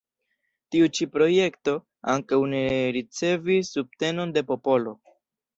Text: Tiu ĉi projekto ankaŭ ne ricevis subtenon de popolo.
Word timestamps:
Tiu 0.75 0.87
ĉi 0.99 1.07
projekto 1.17 1.75
ankaŭ 2.15 2.41
ne 2.55 2.63
ricevis 2.97 3.73
subtenon 3.77 4.37
de 4.39 4.45
popolo. 4.53 4.99